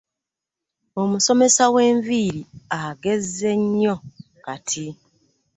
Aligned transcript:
Omusomesa 1.01 1.63
w'enviiri 1.73 2.41
agezze 2.81 3.51
nnyo 3.61 3.95
kati 4.45 4.85